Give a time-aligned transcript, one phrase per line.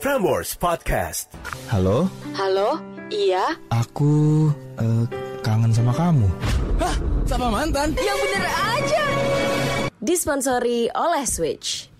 [0.00, 1.28] Frameworks Podcast.
[1.68, 2.80] Halo, Halo,
[3.12, 3.52] iya.
[3.68, 4.48] aku
[4.80, 5.04] eh,
[5.44, 6.24] kangen sama kamu.
[7.28, 7.92] Sama mantan?
[8.00, 9.04] Yang bener aja.
[10.00, 11.92] Disponsori oleh Switch.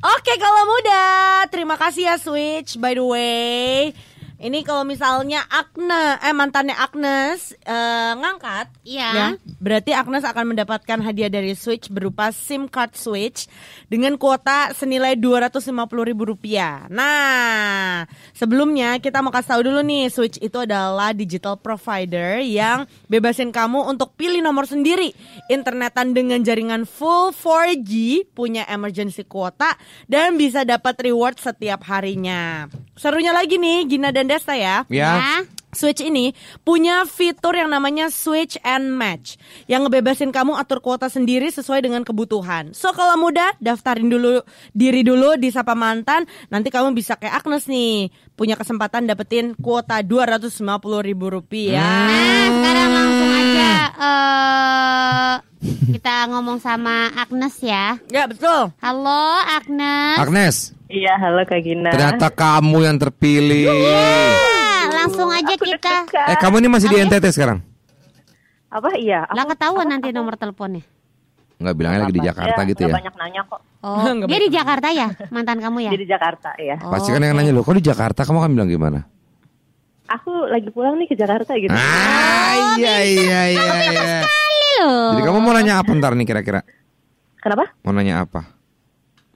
[0.00, 1.04] Oke kalau muda,
[1.52, 2.80] terima kasih ya Switch.
[2.80, 3.92] By the way,
[4.40, 9.10] ini kalau misalnya Agnes, eh mantannya Agnes eh, ngangkat, Iya.
[9.12, 9.26] ya,
[9.60, 13.44] berarti Agnes akan mendapatkan hadiah dari Switch berupa SIM card Switch
[13.92, 16.88] dengan kuota senilai 250 ribu rupiah.
[16.88, 23.52] Nah, sebelumnya kita mau kasih tahu dulu nih, Switch itu adalah digital provider yang bebasin
[23.52, 25.12] kamu untuk pilih nomor sendiri,
[25.52, 29.76] internetan dengan jaringan full 4G, punya emergency kuota
[30.08, 32.64] dan bisa dapat reward setiap harinya.
[32.96, 34.86] Serunya lagi nih, Gina dan Desta ya.
[34.86, 35.42] Ya.
[35.70, 36.34] Switch ini
[36.66, 39.38] punya fitur yang namanya Switch and Match
[39.70, 42.74] yang ngebebasin kamu atur kuota sendiri sesuai dengan kebutuhan.
[42.74, 44.42] So kalau muda daftarin dulu
[44.74, 50.02] diri dulu di Sapa Mantan, nanti kamu bisa kayak Agnes nih punya kesempatan dapetin kuota
[50.02, 50.58] 250
[51.06, 51.86] ribu rupiah.
[51.86, 55.34] Nah, sekarang langsung aja eh
[55.90, 57.94] kita ngomong sama Agnes ya.
[58.10, 58.74] Ya betul.
[58.82, 60.18] Halo Agnes.
[60.18, 60.56] Agnes,
[60.90, 61.94] Iya, halo Kak Gina.
[61.94, 63.70] ternyata kamu yang terpilih.
[63.70, 66.02] Ah, langsung aja Aku kita.
[66.34, 67.62] Eh, kamu ini masih di NTT sekarang?
[68.66, 69.22] Apa iya?
[69.30, 70.82] Lah Aku, ketahuan nanti nomor teleponnya.
[71.62, 72.94] Enggak bilangnya lagi di Jakarta gitu ya.
[72.98, 73.60] banyak nanya kok.
[73.86, 75.90] Oh, dia di Jakarta ya, mantan kamu ya?
[75.94, 76.76] Jadi Jakarta ya.
[76.82, 78.26] Oh, Pasti kan yang nanya lo, kok di Jakarta?
[78.26, 79.06] Kamu kan bilang gimana?
[80.10, 81.70] Aku lagi pulang nih ke Jakarta gitu.
[81.70, 84.26] Ah, iya iya iya iya.
[84.26, 85.14] Kali loh.
[85.14, 86.66] Jadi kamu mau nanya apa ntar nih kira-kira?
[87.38, 87.70] Kenapa?
[87.86, 88.42] Mau nanya apa?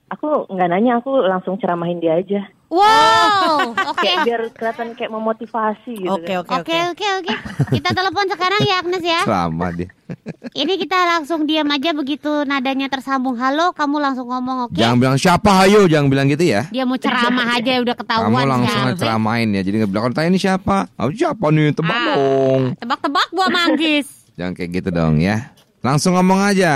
[0.06, 2.44] Aku nggak nanya, aku langsung ceramahin dia aja.
[2.68, 4.02] Wow, oke.
[4.02, 6.10] Kayak biar kelihatan kayak memotivasi gitu.
[6.10, 6.42] Oke kan.
[6.42, 7.34] oke Oke oke oke.
[7.72, 9.20] Kita telepon sekarang ya Agnes ya.
[9.22, 9.88] Selama dia.
[10.60, 13.38] Ini kita langsung diam aja begitu nadanya tersambung.
[13.38, 14.76] Halo, kamu langsung ngomong oke?
[14.76, 16.66] Jangan bilang siapa hayo, jangan bilang gitu ya.
[16.68, 18.86] Dia mau ceramah aja udah ketahuan Kamu langsung siapa.
[18.90, 19.62] ngeceramain ya.
[19.62, 20.76] Jadi nggak bilang tanya ini siapa?
[20.96, 21.72] Oh, siapa nih?
[21.72, 22.04] Tebak Ah.
[22.10, 22.62] dong.
[22.76, 24.06] Tebak-tebak buah manggis.
[24.34, 25.54] Jangan kayak gitu dong ya.
[25.78, 26.72] Langsung ngomong aja.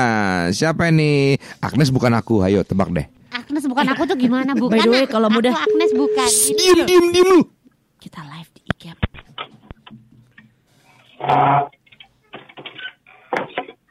[0.49, 1.35] Siapa ini?
[1.59, 2.39] Agnes bukan aku.
[2.41, 3.09] Hayo tebak deh.
[3.29, 4.57] Agnes bukan aku tuh gimana?
[4.57, 4.73] Bukan.
[4.73, 6.29] By the way, kalau mudah- aku Agnes bukan.
[6.57, 7.41] Diem diem diem lu.
[7.99, 8.83] Kita live di IG.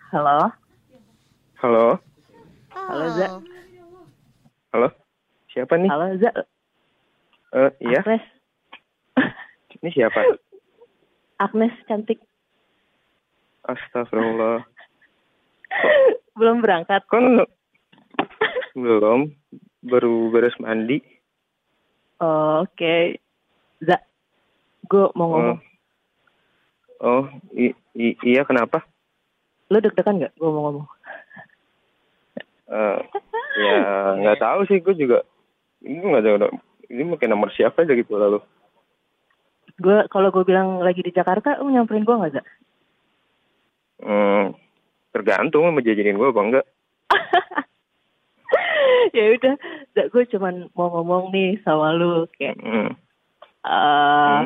[0.08, 0.38] Halo.
[1.58, 1.98] Halo,
[2.72, 3.28] Halo, Za.
[4.72, 4.88] halo.
[5.50, 5.90] Siapa nih?
[5.90, 6.32] Halo Za.
[7.58, 8.24] Eh, iya, Agnes.
[9.82, 10.22] ini siapa?
[11.42, 12.22] Agnes cantik.
[13.66, 14.64] Astagfirullah.
[16.40, 17.04] Belum berangkat.
[17.10, 17.44] Kan
[18.78, 19.34] belum,
[19.82, 21.02] baru beres mandi.
[22.22, 23.18] Oh, Oke.
[23.82, 23.98] Za.
[24.86, 25.60] Gue mau ngomong.
[26.98, 28.86] Oh, i- i- iya kenapa?
[29.70, 30.34] Lo deg-degan nggak?
[30.38, 30.88] Gue mau ngomong.
[32.68, 33.00] Eh,
[33.58, 33.76] ya
[34.18, 35.24] nggak tahu sih, gue juga.
[35.82, 36.58] Ini nggak tahu.
[36.88, 38.40] Ini mungkin nomor siapa aja gitu lalu.
[39.78, 42.44] Gue kalau gue bilang lagi di Jakarta, lo nyamperin gue nggak Za?
[43.98, 44.54] Hmm,
[45.12, 46.66] tergantung mau jajanin gue apa enggak.
[49.18, 49.54] ya udah,
[50.08, 52.92] gue cuman mau ngomong nih sama lu kayak Hmm.
[53.68, 54.42] eh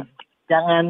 [0.49, 0.85] jangan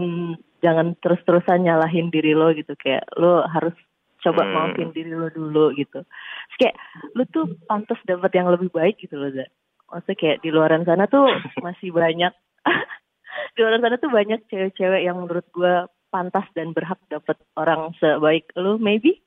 [0.62, 3.74] jangan terus-terusan nyalahin diri lo gitu kayak lo harus
[4.22, 4.54] coba Hmm.
[4.54, 6.06] maafin diri lo dulu gitu.
[6.06, 6.76] Terus kayak
[7.18, 9.46] lo tuh pantas dapat yang lebih baik gitu loh, Za.
[9.92, 11.26] Maksudnya kayak di luaran sana tuh
[11.66, 12.32] masih banyak
[13.56, 15.74] di luaran sana tuh banyak cewek-cewek yang menurut gue
[16.12, 19.20] pantas dan berhak dapat orang sebaik lo maybe.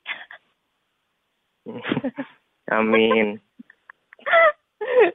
[2.71, 3.41] Amin.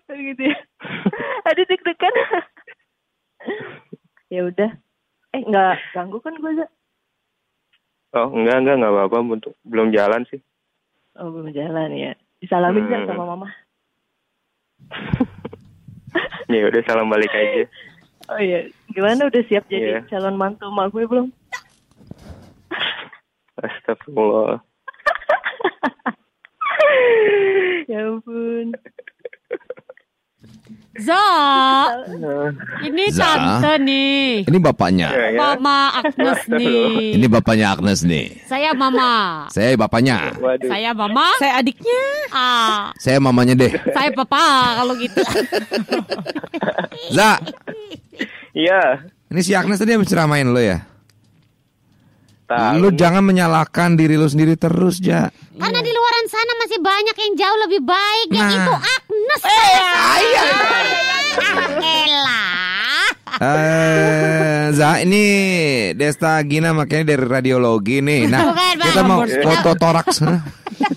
[0.09, 0.57] gitu ya.
[1.45, 2.13] Aduh deg-degan.
[4.29, 4.71] ya udah.
[5.29, 6.67] Eh nggak ganggu kan gue Za?
[8.15, 10.39] Oh enggak enggak enggak apa-apa untuk belum jalan sih.
[11.19, 12.11] Oh belum jalan ya.
[12.39, 13.03] Disalamin Hmm.
[13.05, 13.47] sama mama.
[16.49, 17.69] Ya udah salam balik aja.
[18.25, 20.09] Oh iya, gimana udah siap jadi Iya.
[20.09, 21.27] calon mantu emak gue belum?
[23.61, 24.57] Astagfirullah.
[27.91, 28.73] ya ampun.
[30.99, 31.23] Za,
[32.83, 33.23] ini Za.
[33.23, 34.43] tante nih.
[34.43, 35.07] Ini bapaknya.
[35.09, 35.39] Ya, ya.
[35.39, 37.15] Mama Agnes nih.
[37.15, 38.43] Ini bapaknya Agnes nih.
[38.43, 39.47] Saya mama.
[39.47, 40.35] Saya bapaknya.
[40.35, 40.67] Waduh.
[40.67, 41.23] Saya mama.
[41.39, 42.03] Saya adiknya.
[42.29, 43.71] Ah, Saya mamanya deh.
[43.89, 44.43] saya papa
[44.75, 45.23] kalau gitu.
[47.15, 47.39] Za,
[48.51, 49.07] Iya.
[49.27, 50.83] ini si Agnes tadi habis ceramain lo ya?
[52.43, 52.81] Tahu.
[52.81, 55.29] Lu jangan menyalahkan diri lu sendiri terus, Ja.
[55.53, 58.27] Karena di luaran sana masih banyak yang jauh lebih baik.
[58.31, 58.57] Yang Nah.
[58.57, 59.41] itu Agnes.
[59.45, 59.98] Elah.
[63.39, 65.23] Eh, Za, ini
[65.95, 68.27] Desta Gina makanya dari radiologi nih.
[68.27, 68.87] Nah, Bukan, Bang.
[68.91, 70.17] kita mau foto toraks.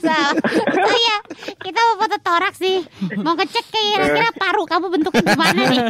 [0.03, 0.19] Sa.
[0.35, 1.17] Oh iya,
[1.59, 2.83] kita mau foto toraks nih.
[3.19, 5.81] Mau ngecek kira-kira paru kamu bentuknya gimana nih?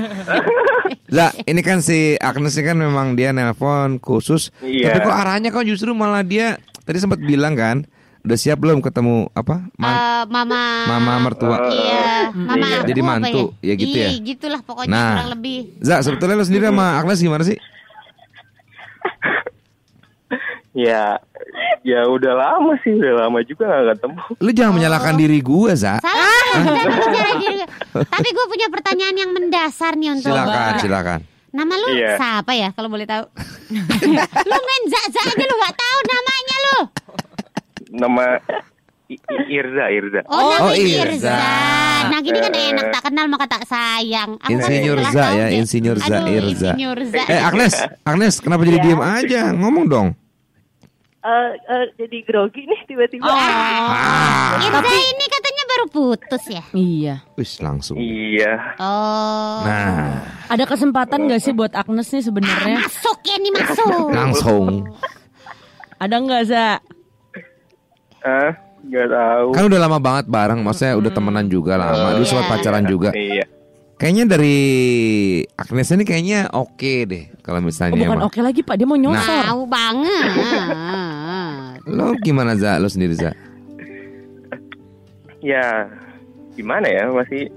[1.17, 4.53] Za, ini kan si Agnes ini kan memang dia nelpon khusus.
[4.61, 4.93] Iya.
[4.97, 7.85] Tapi kok arahnya kok justru malah dia tadi sempat bilang kan,
[8.23, 9.67] udah siap belum ketemu apa?
[9.75, 11.57] Man- Eh, mama mama mertua.
[11.67, 12.79] Iya, mama Iya.
[12.85, 14.09] Jadi apa mantu, ya gitu ya?
[14.09, 15.11] Iya, gitulah pokoknya Nah.
[15.17, 15.59] kurang lebih.
[15.79, 17.59] Za, sebetulnya lo sendiri sama Agnes gimana sih?
[20.73, 21.21] Ya,
[21.83, 24.21] ya udah lama sih, udah lama juga nggak ketemu.
[24.41, 26.01] Lu jangan menyalahkan diri gue, Za.
[26.01, 26.49] Salah,
[27.37, 27.61] diri.
[27.93, 31.21] Tapi gue punya pertanyaan yang mendasar nih untuk Silakan, silakan.
[31.53, 32.17] Nama lu Iya.
[32.17, 33.21] siapa ya kalau boleh tahu?
[34.49, 36.79] lu main za-za aja lu gak tahu namanya lu.
[37.93, 38.41] Nama
[39.07, 39.21] I-
[39.53, 40.21] Irza, Irza.
[40.25, 41.05] Oh, Oh, Irza.
[41.05, 41.37] Irza.
[42.03, 44.41] Nah gini kan enak tak kenal maka tak sayang.
[44.41, 45.47] Aku kan Insinyur setelah Za ya.
[45.53, 46.71] Insinyur Za Aduh, Irza.
[46.73, 47.23] Insinyur Za.
[47.29, 49.53] Eh Agnes, Agnes kenapa jadi diem aja?
[49.53, 50.09] Ngomong dong.
[51.23, 53.23] Eh, eh, jadi grogi nih tiba-tiba.
[53.23, 54.59] Ah.
[54.59, 56.65] Irza ini katanya baru putus ya?
[56.73, 57.15] Iya.
[57.37, 58.01] Wis langsung.
[58.01, 58.75] Iya.
[58.81, 59.63] Oh.
[59.63, 62.81] Nah, Ada kesempatan gak sih buat Agnes nih sebenarnya?
[62.81, 64.09] Masuk ya nih masuk.
[64.11, 64.67] langsung.
[65.97, 66.67] Ada nggak Za?
[68.23, 69.49] Ah, nggak tahu.
[69.53, 72.15] Kan udah lama banget bareng, maksudnya udah temenan juga lama.
[72.15, 72.53] Dulu sempat Iya.
[72.53, 73.11] pacaran juga.
[73.13, 73.45] Iya.
[73.95, 74.59] Kayaknya dari
[75.55, 78.27] Agnes ini kayaknya oke deh kalau Oh, misalnya bukan emang.
[78.27, 79.43] oke lagi Pak, dia mau nyosor.
[79.45, 80.27] Tahu banget.
[81.87, 82.77] Lo gimana Za?
[82.77, 83.31] Lo sendiri Za?
[85.39, 85.87] Ya,
[86.53, 87.51] gimana ya masih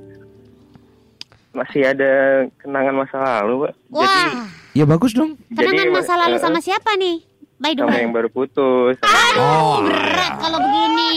[1.52, 2.12] masih ada
[2.60, 3.74] kenangan masa lalu, Pak.
[3.88, 4.46] Jadi Wah,
[4.76, 5.40] Ya bagus dong.
[5.48, 7.24] kenangan Jadi, masa lalu eh, sama siapa nih?
[7.56, 8.04] By the sama way.
[8.04, 9.00] yang baru putus.
[9.36, 11.12] Oh, Berat kalau begini.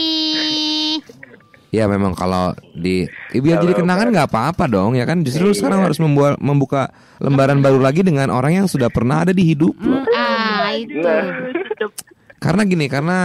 [1.69, 5.21] ya memang kalau di ya biar jadi kenangan nggak apa-apa dong ya kan.
[5.21, 6.89] Justru lu sekarang harus membuat membuka
[7.19, 9.99] lembaran baru lagi dengan orang yang sudah pernah ada di hidup lo.
[10.15, 10.97] Ah, itu.
[10.97, 11.51] Nah,
[12.39, 13.17] Karena gini, karena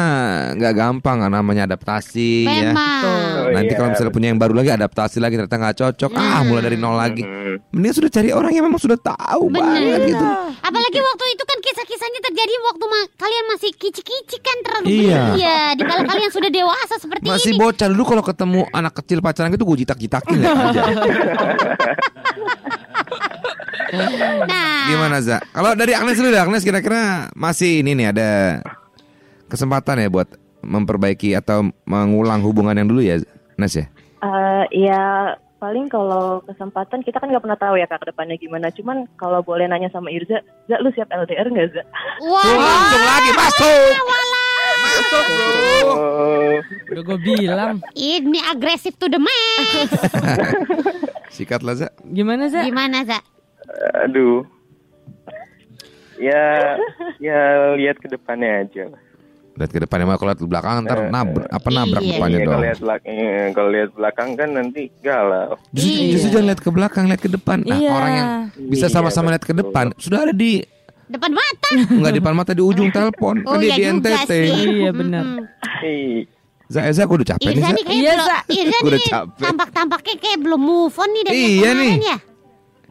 [0.53, 2.75] nggak gampang kan namanya adaptasi ya.
[2.75, 3.03] Memang.
[3.07, 3.79] Oh, Nanti iya.
[3.79, 6.99] kalau misalnya punya yang baru lagi adaptasi lagi ternyata nggak cocok, ah mulai dari nol
[6.99, 7.23] lagi.
[7.23, 7.63] Hmm.
[7.71, 10.27] Mending sudah cari orang yang memang sudah tahu banget gitu.
[10.59, 15.21] Apalagi waktu itu kan kisah-kisahnya terjadi waktu ma- kalian masih kicik-kicik kan terlalu Iya.
[15.35, 17.61] Iya, di kala kalian sudah dewasa seperti Masih ini.
[17.61, 20.83] bocah dulu kalau ketemu anak kecil pacaran gitu gue jitak-jitakin ya aja.
[24.45, 25.39] Nah, Gimana Za?
[25.47, 27.03] Kalau dari Agnes dulu deh, Agnes kira-kira
[27.33, 28.31] masih ini nih ada
[29.55, 30.27] kesempatan ya buat
[30.61, 33.23] memperbaiki atau mengulang hubungan yang dulu ya,
[33.55, 33.87] Nes ya?
[34.19, 35.03] Eh, ya
[35.56, 38.69] paling kalau kesempatan kita kan nggak pernah tahu ya kak ke depannya gimana.
[38.69, 41.83] Cuman kalau boleh nanya sama Irza, Za lu siap LDR nggak Za?
[42.25, 43.93] wah, Langsung lagi masuk.
[44.75, 45.97] Masuk bro.
[46.91, 47.75] Udah gue bilang.
[47.95, 49.89] ini agresif to the max.
[51.37, 51.89] Sikat lah Za.
[52.03, 52.65] Gimana Za?
[52.65, 53.21] Gimana, Za?
[54.01, 54.45] aduh.
[56.15, 56.79] Ya,
[57.19, 57.39] ya
[57.75, 58.87] lihat ke depannya aja.
[59.55, 62.11] Lihat ke depannya mah kalau lihat ke belakang ntar nabrak apa nabrak Iya.
[62.11, 62.51] depannya Iya, dong.
[62.51, 65.51] kalau lihat belakang, iya, kalau lihat belakang kan nanti galau.
[65.71, 66.11] Justru, Iya.
[66.11, 67.59] justru jangan lihat ke belakang, lihat ke depan.
[67.62, 67.91] Nah, Iya.
[67.93, 68.29] orang yang
[68.67, 70.59] bisa Iya, sama-sama lihat ke depan sudah ada di
[71.05, 71.69] Depan mata.
[71.71, 73.45] nggak di depan mata di ujung telepon.
[73.45, 74.27] Oh kan dia iya di juga NTT.
[74.27, 74.45] sih.
[74.75, 75.25] Iya, benar.
[75.85, 76.19] Ih,
[76.65, 77.71] Za, Za, aku udah capek nih Irza Za.
[77.71, 78.39] nih kayak Iya, Za.
[78.51, 79.39] Irza Udah nih capek.
[79.39, 82.01] tampak-tampaknya kayak belum move on nih dari Iya kemarin nih.
[82.03, 82.19] ya.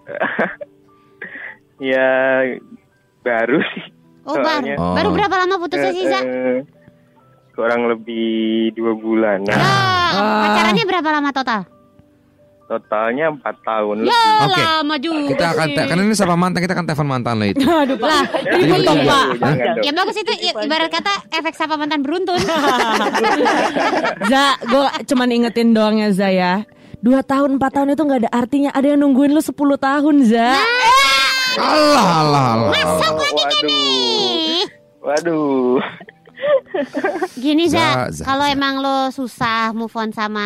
[1.91, 2.07] ya
[3.19, 3.83] baru sih.
[4.23, 4.65] Oh, baru.
[4.73, 4.93] Oh.
[4.93, 6.15] Baru berapa lama putusnya sih, Za?
[6.15, 6.59] Eh, eh,
[7.51, 8.31] kurang lebih
[8.71, 9.43] dua bulan.
[9.43, 11.61] Nah, Ah, pacarannya berapa lama total?
[12.63, 14.47] totalnya empat tahun Ya, lebih.
[14.47, 14.61] Oke.
[14.63, 15.29] lama juga.
[15.29, 15.77] Kita akan sih.
[15.83, 17.61] karena ini sama mantan kita akan telepon mantan lo itu.
[17.83, 18.09] Aduh Pak.
[18.09, 19.25] Lah, Jadi betul Pak.
[19.79, 22.39] Ya bagus itu i- ibarat kata efek sapa mantan beruntun.
[24.31, 26.65] Za, gue cuman ingetin doang ya Za ya.
[26.97, 28.69] Dua tahun, empat tahun itu nggak ada artinya.
[28.71, 30.49] Ada yang nungguin lu 10 tahun Za.
[31.53, 31.92] Allah
[32.23, 32.71] Allah.
[32.71, 33.67] Masuk lagi Waduh.
[33.67, 34.63] nih.
[35.03, 35.79] Waduh.
[37.33, 40.45] Gini Za, Za, Za, kalau emang lo susah move on sama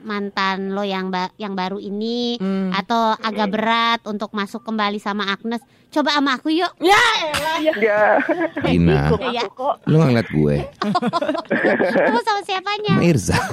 [0.00, 2.70] mantan lo yang ba- yang baru ini Hmm.
[2.70, 6.74] atau agak berat untuk masuk kembali sama Agnes, coba sama aku yuk.
[6.80, 6.98] Ya,
[7.78, 8.18] Ya.
[8.60, 9.46] Gina, Dukung Iya.
[9.86, 10.56] nggak ngeliat gue,
[12.02, 12.92] Kamu sama siapanya?
[12.92, 13.38] sama Irza.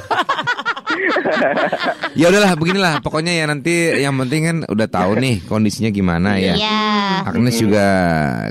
[2.13, 2.93] ya udahlah, beginilah.
[2.99, 6.53] Pokoknya ya nanti yang penting kan udah tahu nih kondisinya gimana ya.
[6.57, 6.81] Iya.
[7.27, 7.85] Agnes juga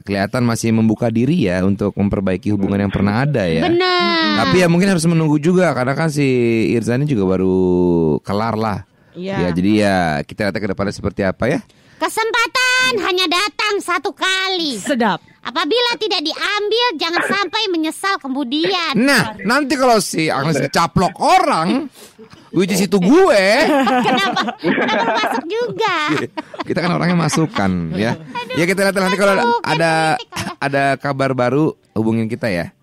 [0.02, 3.66] kelihatan masih membuka diri ya untuk memperbaiki hubungan yang pernah ada ya.
[3.66, 4.19] Benar.
[4.40, 6.24] Tapi ya mungkin harus menunggu juga karena kan si
[6.72, 7.56] Irza ini juga baru
[8.22, 8.78] kelar lah.
[9.14, 9.46] Iya.
[9.46, 11.60] Ya jadi ya kita lihat ke depannya seperti apa ya.
[12.00, 14.80] Kesempatan hanya datang satu kali.
[14.80, 15.20] sedap.
[15.40, 18.92] Apabila tidak diambil, jangan sampai menyesal kemudian.
[18.92, 21.88] Nah, nanti kalau si Agnes dicaplok orang,
[22.52, 23.44] which is itu gue,
[24.04, 24.52] Kenapa?
[24.60, 25.96] Kenapa lu masuk juga?
[26.68, 28.20] kita kan orangnya masukan ya.
[28.52, 30.20] Ya kita lihat nanti kalau ada
[30.60, 32.76] ada kabar baru hubungin kita ya.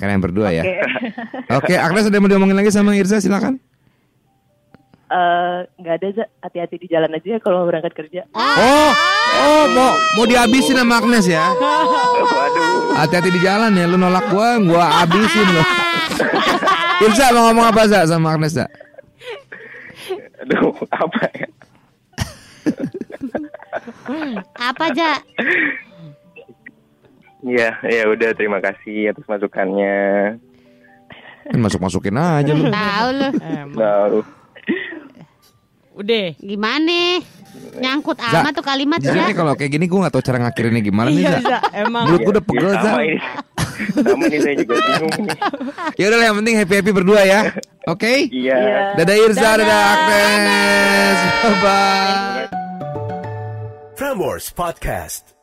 [0.00, 0.64] Kalian berdua ya.
[0.64, 0.74] Oke.
[1.60, 3.60] Oke, Agnes ada mau diomongin lagi sama Irza silakan.
[5.10, 6.24] Eh, nggak ada Za.
[6.38, 8.30] hati-hati di jalan aja ya kalau mau berangkat kerja.
[8.30, 8.90] Oh,
[9.42, 11.50] oh mau mau dihabisin sama Agnes ya.
[11.50, 12.94] Waduh.
[12.94, 15.62] Hati-hati di jalan ya, lu nolak gua, gua habisin lo.
[17.04, 18.70] Irza mau ngomong apa Za sama Agnes Za?
[20.46, 21.48] Aduh, apa ya?
[24.62, 25.10] Apa aja?
[27.40, 30.36] Ya, ya udah terima kasih atas masukannya.
[31.48, 32.68] Kan masuk-masukin aja lu.
[32.68, 33.28] Tahu lu.
[33.74, 34.18] Tahu.
[35.96, 36.26] Udah.
[36.36, 37.20] Gimana?
[37.70, 39.26] Nyangkut Za, amat tuh kalimat Jadi ya.
[39.26, 41.40] nih kalau kayak gini gua gak tahu cara ngakhirinnya gimana nih Iya, Za.
[41.42, 42.04] Za, emang.
[42.06, 42.82] Mulut gua udah pegel Ya, Za.
[42.86, 43.18] sama ini.
[43.90, 45.38] Sama ini saya juga bingung nih.
[45.98, 47.40] Ya udah lah, yang penting happy happy berdua ya.
[47.88, 48.12] Oke?
[48.30, 48.60] Iya.
[48.96, 51.18] Dadah Irza, dadah, Agnes.
[51.42, 52.44] Bye bye.
[53.96, 55.39] Prambors Podcast.